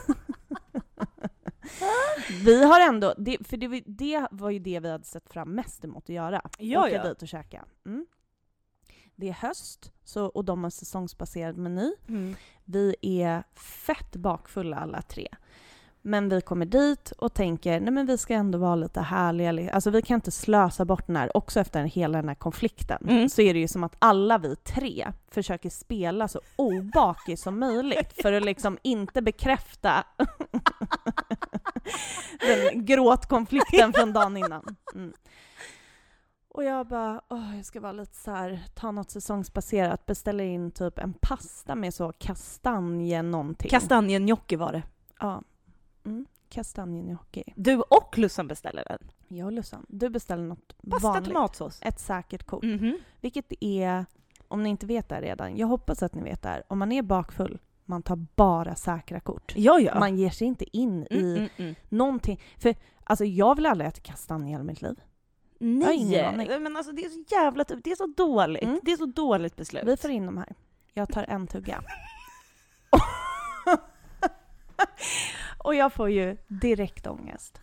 [2.45, 5.55] vi har ändå, det, för det, var- det var ju det vi hade sett fram
[5.55, 6.43] mest emot att göra.
[6.59, 7.03] Ja, Åka ja.
[7.09, 7.65] dit och käka.
[7.87, 8.07] Mm.
[9.17, 11.93] Det är höst, så, och de har säsongsbaserad meny.
[12.09, 12.37] Mm.
[12.65, 15.29] Vi är fett bakfulla alla tre.
[16.07, 19.73] Men vi kommer dit och tänker, nej men vi ska ändå vara lite härliga.
[19.73, 23.29] Alltså vi kan inte slösa bort den här, också efter hela den här konflikten, Mm.
[23.29, 28.13] så är det ju som att alla vi tre försöker spela så obakig som möjligt
[28.23, 30.05] för att liksom inte bekräfta
[32.41, 34.77] den gråtkonflikten från dagen innan.
[34.95, 35.13] Mm.
[36.55, 40.71] Och jag bara, åh, jag ska vara lite så här, ta något säsongsbaserat, beställa in
[40.71, 43.71] typ en pasta med så kastanje någonting.
[43.71, 44.83] Kastanjenjocke var det.
[45.21, 45.43] Ja.
[46.05, 46.27] Mm.
[46.49, 47.45] Kastanjegnocchi.
[47.57, 48.99] Du och Lussan beställer den.
[49.39, 51.25] Jag och Lussan, du beställer något Pasta vanligt.
[51.35, 51.79] tomatsås.
[51.83, 52.63] Ett säkert kort.
[52.65, 52.99] Mhm.
[53.21, 54.07] Vilket är,
[54.49, 56.63] om ni inte vet det redan, jag hoppas att ni vet det här.
[56.69, 59.53] Om man är bakfull, man tar bara säkra kort.
[59.57, 59.99] Ja, ja.
[59.99, 61.75] Man ger sig inte in i Mm, mm, mm.
[61.89, 62.41] någonting.
[62.59, 65.01] För alltså jag vill aldrig äta kastanje i hela mitt liv.
[66.37, 68.63] Nej, men alltså det är så jävla det är så dåligt.
[68.63, 68.81] Mm.
[68.83, 69.85] Det är så dåligt beslut.
[69.87, 70.55] Vi får in dem här.
[70.93, 71.83] Jag tar en tugga.
[75.59, 77.61] och jag får ju direkt ångest.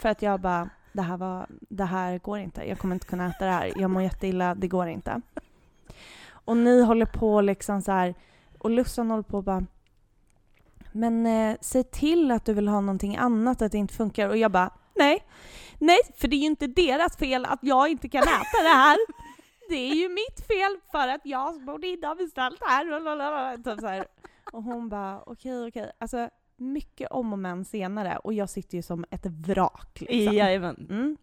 [0.00, 2.68] För att jag bara, det här, var, det här går inte.
[2.68, 3.72] Jag kommer inte kunna äta det här.
[3.76, 5.20] Jag mår jätteilla, det går inte.
[6.30, 8.14] Och ni håller på liksom så här,
[8.58, 9.66] och Lussan håller på och bara,
[10.92, 14.28] men eh, säg till att du vill ha någonting annat, att det inte funkar.
[14.28, 15.24] Och jag bara, nej,
[15.78, 18.98] nej, för det är ju inte deras fel att jag inte kan äta det här.
[19.68, 23.56] Det är ju mitt fel för att jag borde inte ha beställt det här.
[23.56, 24.06] Typ så här.
[24.52, 25.92] Och hon bara, okej, okej.
[25.98, 30.34] Alltså, mycket om och men senare och jag sitter ju som ett vrak liksom.
[30.34, 30.86] Jajamän.
[30.90, 31.16] Mm.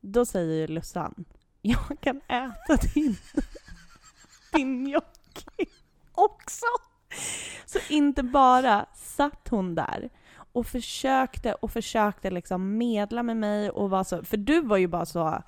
[0.00, 1.24] Då säger ju Lussan,
[1.60, 3.16] jag kan äta din,
[4.52, 5.66] din gnocchi
[6.12, 6.66] också.
[7.66, 10.10] Så inte bara satt hon där
[10.52, 14.86] och försökte och försökte liksom medla med mig och var så, för du var ju
[14.86, 15.42] bara så,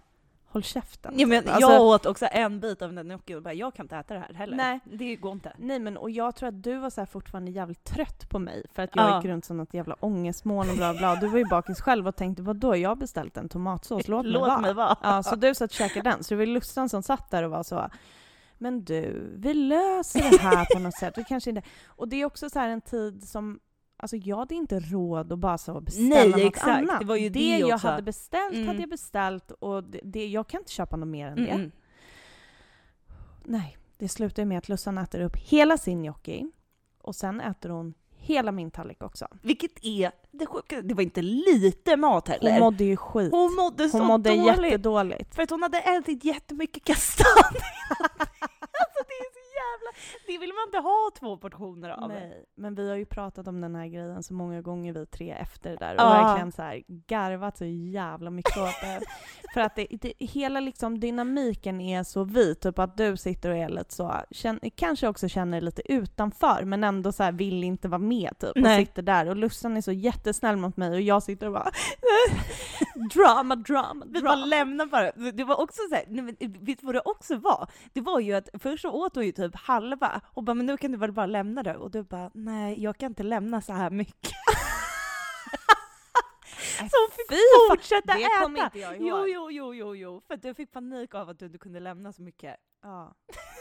[0.46, 1.14] håll käften.
[1.18, 3.96] Ja, men Alltså- jag åt också en bit av den och bara, jag kan inte
[3.96, 4.56] äta det här heller.
[4.56, 4.80] Nej.
[4.84, 5.52] Det går inte.
[5.58, 8.64] Nej men och jag tror att du var så här fortfarande jävligt trött på mig
[8.72, 9.16] för att jag Ja.
[9.16, 11.16] gick runt som något jävla ångestmoln och bla bla.
[11.16, 14.32] Du var ju bakis själv och tänkte vadå, jag har beställt en tomatsås, låt, Låt
[14.42, 14.60] mig vara.
[14.60, 14.96] mig vara.
[15.02, 16.24] Ja, så du satt och käkade den.
[16.24, 17.88] Så det var Lussan som satt där och var så
[18.58, 21.14] men du, vi löser det här på något sätt.
[21.18, 21.62] Vi kanske inte...
[21.86, 23.60] Och det är också så här en tid som
[24.04, 26.68] Alltså jag hade inte råd att bara så beställa Nej, något exakt.
[26.68, 27.00] annat.
[27.00, 27.88] Det var ju det jag också.
[27.88, 28.66] hade beställt Mm.
[28.68, 31.50] hade jag beställt och det, det, jag kan inte köpa något mer än det.
[31.50, 31.70] Mm.
[33.44, 36.50] Nej, det slutar med att Lussan äter upp hela sin gnocchi
[36.98, 39.28] och sen äter hon hela min tallrik också.
[39.42, 42.50] Vilket är det sjuka, det var inte lite mat heller.
[42.52, 43.32] Hon mådde ju skit.
[43.32, 44.46] Hon mådde så Hon mådde dåligt.
[44.64, 45.34] jättedåligt.
[45.34, 47.34] För att hon hade ätit jättemycket kastanjer.
[48.80, 49.40] alltså det är så
[49.74, 49.90] jävla...
[50.26, 52.08] Det vill man inte ha två portioner av.
[52.08, 55.30] Nej, men vi har ju pratat om den här grejen så många gånger vi tre
[55.30, 56.24] efter det där och Ja.
[56.24, 59.00] verkligen så här garvat så jävla mycket åt det.
[59.54, 63.56] För att det, det, hela liksom dynamiken är så vit, typ att du sitter och
[63.56, 67.88] är lite så, känn, kanske också känner dig lite utanför men ändå så vill inte
[67.88, 68.80] vara med typ Nej.
[68.80, 71.70] och sitter där och Lussan är så jättesnäll mot mig och jag sitter och bara
[73.14, 74.46] drama, drama, Vi bara drama.
[74.46, 75.12] lämnar bara.
[75.32, 76.04] Det var också så här,
[76.64, 77.68] vet du vad det också var?
[77.92, 80.77] Det var ju att först så åt hon ju typ halva och bara men nu
[80.77, 83.72] kan du väl bara lämna det och du bara nej jag kan inte lämna så
[83.72, 84.33] här mycket.
[86.77, 87.37] så hon fick Fy
[87.70, 88.42] fortsätta det äta.
[88.42, 89.09] kommer inte jag ihåg.
[89.09, 92.12] Jo, jo, jo, jo, jo, för du fick panik av att du inte kunde lämna
[92.12, 92.57] så mycket.
[92.83, 93.14] Ja.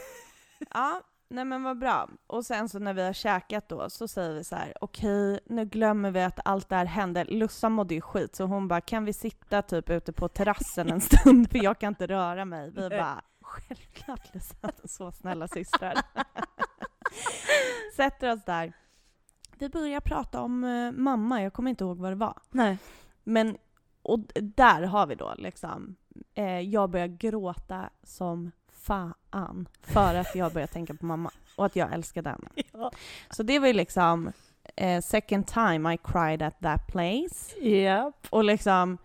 [0.74, 2.10] ja, nej men vad bra.
[2.28, 5.66] Och sen så när vi har käkat då så säger vi så här: okej, nu
[5.66, 7.24] glömmer vi att allt det här hände.
[7.24, 11.02] Lussan mådde ju skit så hon bara, kan vi sitta typ ute på terrassen en
[11.02, 12.72] stund för jag kan inte röra mig.
[12.72, 15.98] Vi bara, självklart Lussan, så snälla systrar.
[17.96, 18.74] Sätter oss där.
[19.58, 22.38] Vi börjar prata om eh, mamma, jag kommer inte ihåg vad det var.
[22.52, 22.78] Nej.
[23.24, 23.58] Men,
[24.02, 25.96] och där har vi då liksom,
[26.34, 31.76] eh, jag börjar gråta som fan för att jag börjar tänka på mamma och att
[31.76, 32.50] jag älskade henne.
[32.72, 32.92] Ja.
[33.30, 34.32] Så det var ju liksom
[34.76, 37.60] eh, second time I cried at that place.
[37.60, 38.28] Japp.
[38.30, 38.98] Och liksom,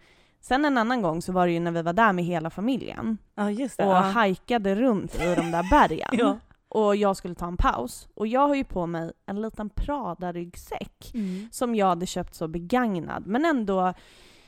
[0.48, 3.18] sen en annan gång så var det ju när vi var där med hela familjen
[3.34, 3.84] Ja, just det.
[3.84, 4.00] och ja.
[4.00, 6.08] hajkade runt i de där bergen.
[6.18, 6.38] Ja.
[6.70, 8.08] Och jag skulle ta en paus.
[8.14, 11.48] Och jag har ju på mig en liten Prada-ryggsäck Mm.
[11.52, 13.94] som jag hade köpt så begagnad, men ändå,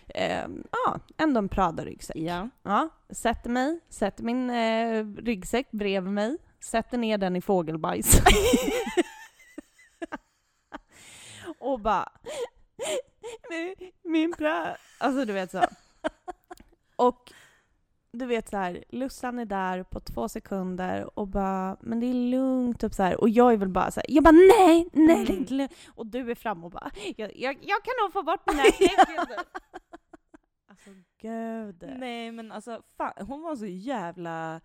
[0.08, 2.16] eh, ja, ändå en Prada-ryggsäck.
[2.16, 2.48] Ja.
[2.62, 8.20] Ja, sätter mig, sätter min eh, ryggsäck bredvid mig, sätter ner den i fågelbajs.
[11.58, 12.08] och bara...
[13.50, 13.74] Min,
[14.12, 14.76] min bra...
[14.98, 15.62] Alltså du vet så.
[16.96, 17.32] Och
[18.12, 22.14] du vet så här, Lussan är där på två sekunder och bara, men det är
[22.14, 23.20] lugnt, typ så här.
[23.20, 25.72] Och jag är väl bara så här, jag bara nej, nej det är inte lugnt.
[25.94, 29.44] Och du är fram och bara, jag, jag, jag kan nog få bort här knäppen.
[30.68, 31.84] Alltså gud.
[31.98, 34.60] Nej men alltså fan, hon var så jävla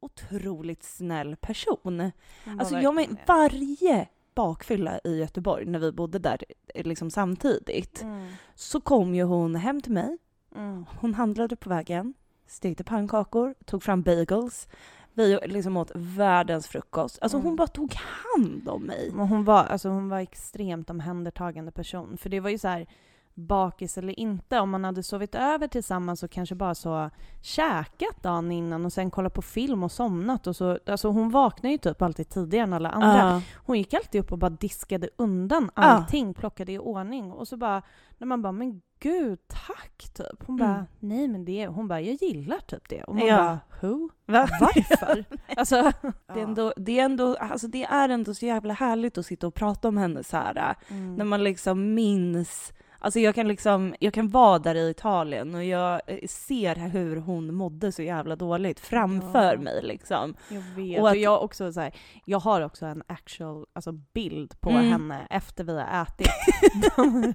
[0.00, 2.12] otroligt snäll person.
[2.58, 8.02] Alltså jag men varje bakfylla i Göteborg när vi bodde där liksom samtidigt.
[8.02, 8.32] Mm.
[8.54, 10.18] Så kom ju hon hem till mig.
[10.56, 10.84] Mm.
[11.00, 12.14] Hon handlade på vägen,
[12.46, 14.68] stekte pannkakor, tog fram bagels.
[15.14, 17.18] Vi liksom åt världens frukost.
[17.20, 17.56] Alltså hon Mm.
[17.56, 17.94] bara tog
[18.34, 19.10] hand om mig.
[19.14, 22.16] Men hon var, alltså hon var extremt omhändertagande person.
[22.16, 22.86] För det var ju så här
[23.34, 27.10] bakis eller inte, om man hade sovit över tillsammans och kanske bara så
[27.42, 31.72] käkat dagen innan och sen kollat på film och somnat och så, alltså hon vaknade
[31.72, 33.18] ju typ alltid tidigare än alla andra.
[33.18, 33.42] Ja.
[33.66, 37.82] Hon gick alltid upp och bara diskade undan allting, plockade i ordning och så bara,
[38.18, 40.46] när man bara men gud tack typ.
[40.46, 40.86] Hon bara Mm.
[41.00, 43.02] nej men det, hon bara jag gillar typ det.
[43.02, 43.36] Och man Ja.
[43.36, 44.08] bara who?
[44.26, 44.48] Va?
[44.60, 45.24] Varför?
[45.56, 45.76] alltså,
[46.34, 49.46] Det är, ändå, det, är ändå, alltså det är ändå så jävla härligt att sitta
[49.46, 50.74] och prata om henne så här.
[50.88, 51.14] Mm.
[51.16, 52.72] När man liksom minns,
[53.06, 57.16] alltså jag kan liksom, jag kan vara där i Italien och jag eh, ser hur
[57.16, 59.60] hon mådde så jävla dåligt framför Ja.
[59.60, 60.34] mig liksom.
[60.48, 60.98] Jag vet.
[60.98, 64.70] Och Och att- jag, också så här, jag har också en actual alltså bild på
[64.70, 64.90] Mm.
[64.90, 66.28] henne efter vi har ätit.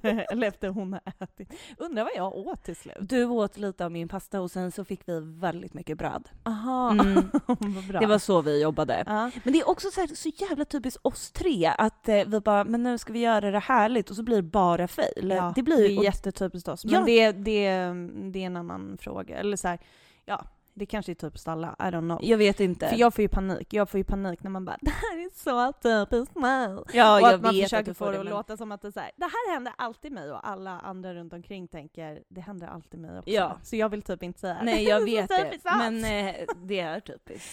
[0.32, 1.54] Eller efter hon har ätit.
[1.78, 2.96] Undrar vad jag åt till slut.
[3.00, 6.30] Du åt lite av min pasta och sen så fick vi väldigt mycket bröd.
[6.46, 7.16] Aha, Mm.
[8.00, 9.04] Det var så vi jobbade.
[9.08, 9.32] ja.
[9.44, 12.64] Men det är också så, här, så jävla typiskt oss tre att eh, vi bara,
[12.64, 15.30] men nu ska vi göra det härligt och så blir det bara fail.
[15.38, 16.86] Ja, det blir det är och- jättetypiskt oss.
[16.86, 17.02] Men Ja.
[17.06, 17.70] det, det,
[18.32, 19.38] det är en annan fråga.
[19.38, 19.80] Eller så här,
[20.26, 21.76] ja, det kanske är typiskt alla.
[21.80, 22.20] I don't know.
[22.22, 22.88] Jag vet inte.
[22.90, 23.74] För jag får ju panik.
[23.74, 26.68] Jag får ju panik när man bara “det här är så typiskt mig”.
[26.94, 28.34] ja, och jag att man vet försöker att få det att men...
[28.34, 31.14] låta som att det, är så här, det här händer alltid mig och alla andra
[31.14, 33.30] runt omkring tänker det händer alltid mig också.
[33.30, 33.58] Ja.
[33.64, 35.60] Så jag vill typ inte säga Nej, jag vet det.
[35.78, 37.50] Men eh, det är typiskt.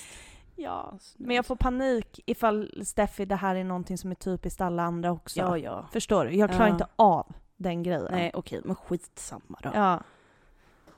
[0.56, 0.98] ja.
[1.16, 5.12] Men jag får panik ifall Steffi, det här är någonting som är typiskt alla andra
[5.12, 5.38] också.
[5.40, 5.86] Ja, ja.
[5.92, 6.34] Förstår du?
[6.36, 6.72] Jag klarar Ja.
[6.72, 8.06] inte av den grejen.
[8.10, 9.70] Nej, okej, men skitsamma då.
[9.74, 10.00] Ja,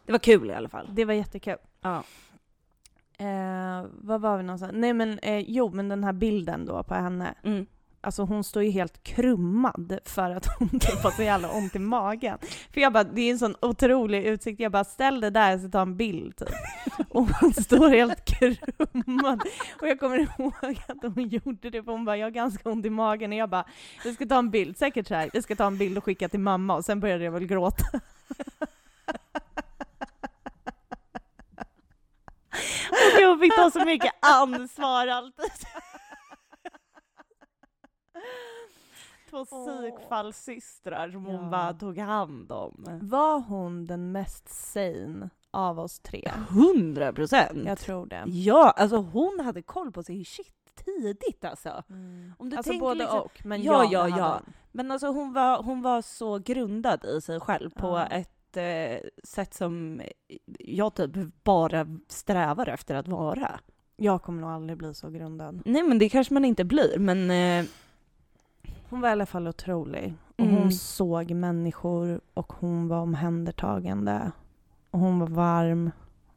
[0.07, 0.89] Det var kul i alla fall.
[0.93, 1.57] det var jättekul.
[1.81, 2.03] Ja.
[3.19, 4.73] Eh, vad var vi någonstans?
[4.75, 7.35] Nej men eh, jo, men den här bilden då på henne.
[7.43, 7.67] Mm.
[8.03, 11.79] Alltså hon står ju helt krummad för att hon typ har så jävla ont i
[11.79, 12.39] magen.
[12.73, 14.61] För jag bara, det är en sån otrolig utsikt.
[14.61, 16.49] Jag bara, ställ det där så ta en bild typ.
[17.11, 19.43] Och hon står helt krummad.
[19.81, 22.87] Och jag kommer ihåg att hon gjorde det för hon bara, jag har ganska ont
[22.87, 23.33] i magen.
[23.33, 23.65] Och jag bara,
[24.05, 25.31] vi ska ta en bild, säkert så här.
[25.33, 26.75] vi ska ta en bild och skicka till mamma.
[26.75, 28.01] Och sen började jag väl gråta.
[32.91, 35.51] Och jag fick ta så mycket ansvar alltid.
[39.45, 41.51] Två psykfallssystrar som hon Ja.
[41.51, 42.85] bara tog hand om.
[43.03, 46.31] Var hon den mest sane av oss tre?
[46.51, 47.59] Hundra procent!
[47.67, 48.23] Jag tror det.
[48.27, 51.83] Ja, alltså hon hade koll på sin shit tidigt alltså.
[52.39, 54.41] Om du alltså tänker både liksom- och, men Ja, ja, ja.
[54.73, 58.07] Men alltså hon var, hon var så grundad i sig själv på Ja.
[58.07, 60.03] ett eh, sätt som
[60.59, 61.11] jag typ
[61.45, 63.61] bara strävar efter att vara.
[63.97, 65.63] Jag kommer nog aldrig bli så grundad.
[65.65, 67.65] Nej men det kanske man inte blir, men eh,
[68.91, 70.15] Hon var i alla fall otrolig.
[70.39, 70.57] Och Mm.
[70.57, 74.31] hon såg människor och hon var omhändertagande.
[74.91, 75.91] Och hon var varm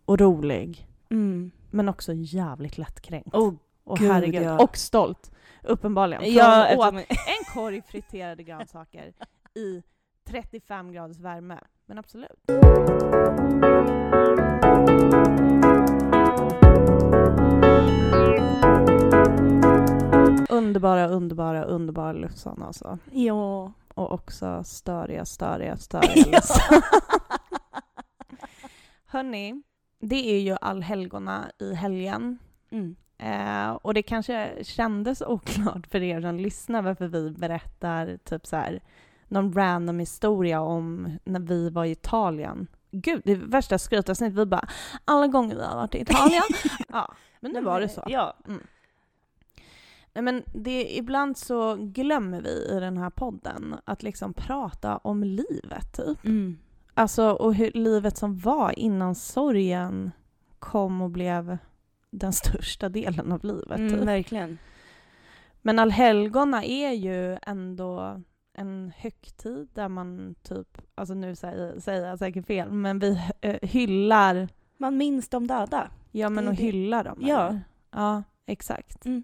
[0.06, 0.88] och rolig.
[1.10, 1.52] mm.
[1.72, 3.34] Men också jävligt lättkränkt.
[3.36, 4.44] Oh, och gud, herregud.
[4.44, 4.63] ja.
[4.63, 5.32] Och stolt.
[5.63, 6.22] Uppenbarligen.
[6.24, 9.13] För ja, åt eftersom, en korg friterade grönsaker
[9.56, 9.84] i
[10.26, 11.60] 35 graders värme.
[11.86, 12.39] Men absolut.
[20.63, 22.97] Underbara, underbara, underbara Lussan alltså.
[23.12, 23.71] ja.
[23.93, 26.82] Och också störiga, störiga, störiga Lussan.
[29.06, 29.63] Hörni,
[29.99, 32.39] det är ju allhelgona i helgen.
[32.69, 32.95] Mm.
[33.17, 38.56] Eh, och det kanske kändes oklart för er som lyssnar varför vi berättar typ så
[38.56, 38.82] här
[39.28, 42.67] någon random historia om när vi var i Italien.
[42.91, 44.34] Gud, det är värsta skrytavsnitt.
[44.34, 44.67] Vi bara,
[45.06, 46.43] alla gånger vi har varit i Italien.
[46.88, 48.04] ja, men nu var det så.
[48.08, 48.38] Ja.
[48.45, 48.58] Nej,
[50.13, 55.93] men det, ibland så glömmer vi i den här podden att liksom prata om livet,
[55.93, 56.26] typ.
[56.26, 56.58] Mm.
[56.93, 60.12] Alltså, och hur livet som var innan sorgen
[60.60, 61.58] kom och blev
[62.12, 63.80] den största delen av livet.
[63.80, 64.00] Mm, typ.
[64.00, 64.58] verkligen.
[65.62, 68.21] Men allhelgona är ju ändå
[68.54, 73.56] en högtid där man typ, alltså nu säger, säger jag säkert fel, men vi eh,
[73.62, 75.92] hyllar, Man minns de döda.
[76.12, 77.19] ja men och hyllar dem.
[77.21, 77.48] Ja.
[77.48, 77.62] eller?
[77.92, 79.06] Ja, exakt.
[79.06, 79.23] Mm.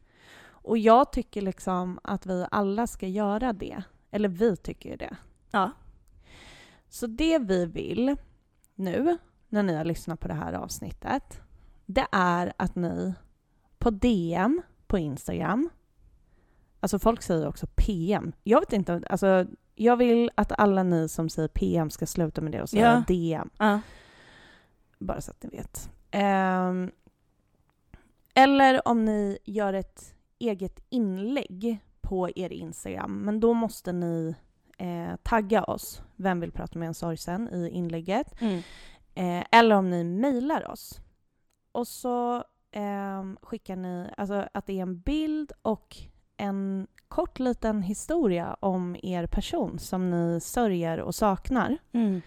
[0.69, 3.83] Och jag tycker liksom att vi alla ska göra det.
[4.11, 5.17] Eller vi tycker ju det.
[5.51, 5.71] Ja.
[6.89, 8.15] Så det vi vill
[8.75, 9.17] nu,
[9.49, 11.41] när ni har lyssnat på det här avsnittet,
[11.85, 13.13] det är att ni
[13.77, 15.69] på DM på Instagram,
[16.79, 18.31] alltså folk säger också PM.
[18.43, 19.45] Jag vet inte, alltså
[19.75, 23.13] jag vill att alla ni som säger PM ska sluta med det och säga Ja.
[23.15, 23.49] DM.
[23.57, 23.79] Ja.
[24.99, 25.89] Bara så att ni vet.
[26.11, 26.91] Ehm,
[28.33, 34.35] eller om ni gör ett eget inlägg på er Instagram, men då måste ni
[34.77, 38.41] eh, tagga oss, Vem vill prata med en sorgsen, i inlägget.
[38.41, 38.61] Mm.
[39.15, 40.99] Eh, eller om ni mejlar oss.
[41.71, 42.35] Och så
[42.71, 45.97] eh, skickar ni alltså att det är en bild och
[46.37, 51.77] en kort liten historia om er person som ni sörjer och saknar.
[51.91, 52.21] Mm.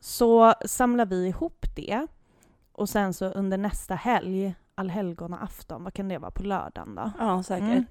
[0.00, 2.06] Så samlar vi ihop det
[2.72, 7.10] och sen så under nästa helg, allhelgona-afton, vad kan det vara, på lördagen då?
[7.18, 7.68] Ja, säkert.
[7.70, 7.84] Mm.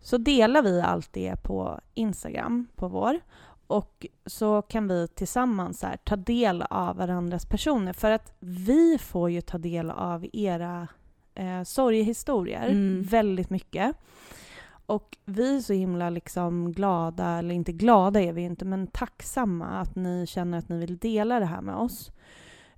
[0.00, 3.20] Så delar vi allt det på Instagram, på vår.
[3.66, 7.92] Och så kan vi tillsammans här, ta del av varandras personer.
[7.92, 10.88] För att vi får ju ta del av era
[11.34, 13.02] eh, sorgehistorier Mm.
[13.02, 13.96] väldigt mycket.
[14.86, 19.66] Och vi är så himla liksom glada, eller inte glada är vi inte, men tacksamma
[19.66, 22.10] att ni känner att ni vill dela det här med oss.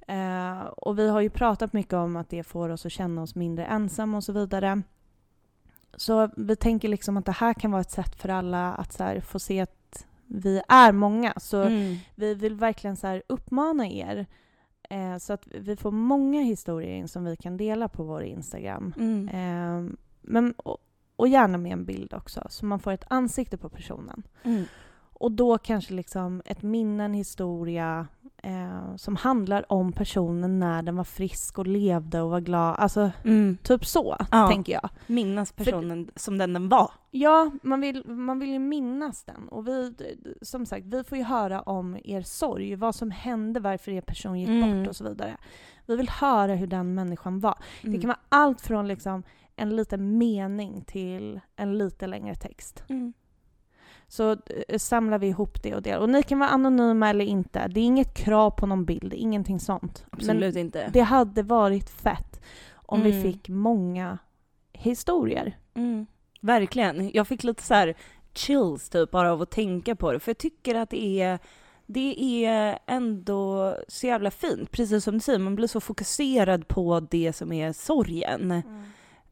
[0.07, 3.35] Eh, och vi har ju pratat mycket om att det får oss att känna oss
[3.35, 4.83] mindre ensamma och så vidare.
[5.97, 9.21] Så vi tänker liksom att det här kan vara ett sätt för alla att här,
[9.21, 11.33] få se att vi är många.
[11.37, 11.97] Så Mm.
[12.15, 14.27] vi vill verkligen så här uppmana er
[14.91, 18.95] eh, så att vi får många historier in som vi kan dela på vår Instagram.
[18.99, 19.29] Mm.
[19.29, 19.93] Eh,
[20.23, 20.79] men, och,
[21.17, 24.23] och gärna med en bild också, så man får ett ansikte på personen.
[24.43, 24.65] Mm.
[25.19, 28.07] Och då kanske liksom ett minne, en historia
[28.43, 32.77] eh, som handlar om personen när den var frisk och levde och var glad.
[32.79, 33.57] Alltså Mm.
[33.63, 34.49] typ så, Ja.
[34.49, 34.89] tänker jag.
[35.07, 36.91] Minnas personen som den den var.
[37.11, 39.49] Ja, man vill, man vill ju minnas den.
[39.49, 39.95] Och vi,
[40.43, 44.41] som sagt, vi får ju höra om er sorg, vad som hände, varför er person
[44.41, 44.79] gick Mm.
[44.79, 45.37] bort och så vidare.
[45.87, 47.59] Vi vill höra hur den människan var.
[47.83, 48.01] Det Mm.
[48.01, 49.23] kan vara allt från liksom
[49.57, 52.85] en liten mening till en lite längre text.
[52.89, 53.13] Mm.
[54.09, 54.31] Så
[54.69, 55.97] eh, samlar vi ihop det och det.
[55.97, 57.69] Och ni kan vara anonyma eller inte.
[57.69, 60.07] Det är inget krav på någon bild, ingenting sånt.
[60.11, 60.91] Absolut Men inte.
[60.93, 62.41] det hade varit fett
[62.75, 63.23] om vi Mm.
[63.23, 64.19] fick många
[64.73, 65.59] historier.
[65.75, 66.07] Mm.
[66.41, 67.11] Verkligen.
[67.15, 67.95] Jag fick lite så här
[68.35, 70.21] chills typ bara av att tänka på det.
[70.21, 71.39] För jag tycker att det är,
[71.87, 74.71] det är ändå så jävla fint.
[74.71, 78.63] Precis som du säger, man blir så fokuserad på det som är sorgen.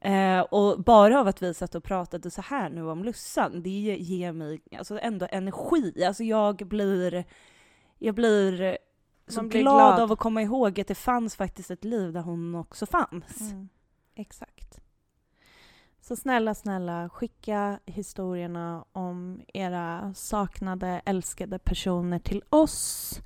[0.05, 3.97] Eh, och bara av att vi satt och pratade så här nu om Lussan, det
[4.01, 6.05] ger mig alltså ändå energi.
[6.05, 7.25] Alltså jag blir,
[7.99, 8.79] jag blir
[9.29, 10.01] så blir glad, glad.
[10.01, 13.41] av att komma ihåg att det fanns faktiskt ett liv där hon också fanns.
[13.41, 13.69] Mm,
[14.15, 14.81] exakt.
[16.01, 23.21] Så snälla, snälla, skicka historierna om era saknade, älskade personer till oss.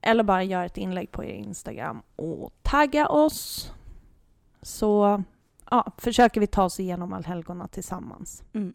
[0.00, 3.72] Eller bara gör ett inlägg på er Instagram och tagga oss.
[4.62, 5.22] Så
[5.70, 8.42] ja, försöker vi ta oss igenom allhelgona tillsammans.
[8.52, 8.74] Mm.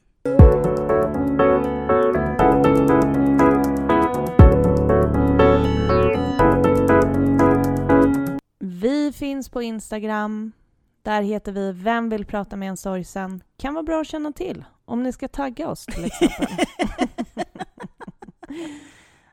[8.60, 10.52] Vi finns på Instagram.
[11.04, 13.44] Där heter vi Vem vill prata med en sorgsen?
[13.58, 16.48] Kan vara bra att känna till om ni ska tagga oss till exempel.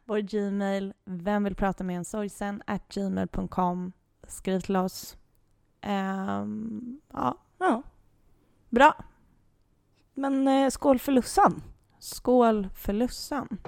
[0.04, 2.62] Vår Gmail, vem vill prata med en sorgsen?
[2.88, 3.92] gmail.com.
[4.28, 5.16] Skriv till oss.
[5.80, 7.82] Ehm, ja, Ja,
[8.68, 8.96] bra.
[10.14, 11.62] men eh, skål för Lussan!
[11.98, 13.58] Skål för Lussan.